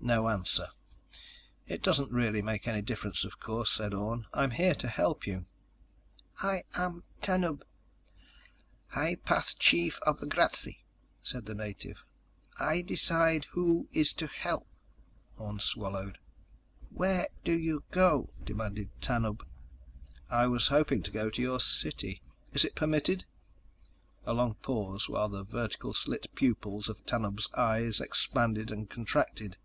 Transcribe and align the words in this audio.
No 0.00 0.28
answer. 0.28 0.68
"It 1.66 1.82
doesn't 1.82 2.12
really 2.12 2.42
make 2.42 2.68
any 2.68 2.82
difference, 2.82 3.24
of 3.24 3.40
course," 3.40 3.70
said 3.72 3.94
Orne. 3.94 4.26
"I'm 4.34 4.50
here 4.50 4.74
to 4.74 4.86
help 4.86 5.26
you." 5.26 5.46
"I 6.42 6.64
am 6.74 7.04
Tanub, 7.22 7.62
High 8.88 9.14
Path 9.14 9.58
Chief 9.58 9.98
of 10.02 10.18
the 10.20 10.26
Grazzi," 10.26 10.84
said 11.22 11.46
the 11.46 11.54
native. 11.54 12.04
"I 12.58 12.82
decide 12.82 13.46
who 13.52 13.88
is 13.92 14.12
to 14.14 14.26
help." 14.26 14.66
Orne 15.38 15.58
swallowed. 15.58 16.18
"Where 16.90 17.26
do 17.42 17.58
you 17.58 17.82
go?" 17.90 18.28
demanded 18.44 18.90
Tanub. 19.00 19.42
"I 20.28 20.48
was 20.48 20.68
hoping 20.68 21.02
to 21.04 21.10
go 21.10 21.30
to 21.30 21.40
your 21.40 21.60
city. 21.60 22.20
Is 22.52 22.66
it 22.66 22.74
permitted?" 22.74 23.24
A 24.26 24.34
long 24.34 24.56
pause 24.56 25.08
while 25.08 25.30
the 25.30 25.44
vertical 25.44 25.94
slit 25.94 26.26
pupils 26.34 26.90
of 26.90 27.06
Tanub's 27.06 27.48
eyes 27.54 28.02
expanded 28.02 28.70
and 28.70 28.90
contracted. 28.90 29.56